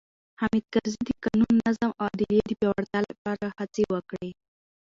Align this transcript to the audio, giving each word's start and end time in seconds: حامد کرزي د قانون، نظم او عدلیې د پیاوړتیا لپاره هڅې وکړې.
حامد 0.39 0.63
کرزي 0.73 1.01
د 1.05 1.09
قانون، 1.23 1.53
نظم 1.65 1.89
او 1.99 2.05
عدلیې 2.11 2.41
د 2.47 2.51
پیاوړتیا 2.59 2.99
لپاره 3.09 3.45
هڅې 3.59 3.83
وکړې. 3.93 4.31